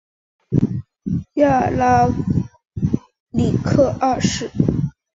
[1.35, 2.07] 亚拉
[3.29, 4.49] 里克二世。